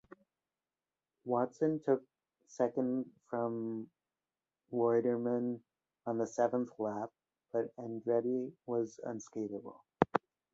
[1.25, 2.01] Watson took
[2.47, 3.87] second from
[4.73, 5.59] Reutemann
[6.07, 7.11] on the seventh lap,
[7.53, 9.81] but Andretti was uncatchable.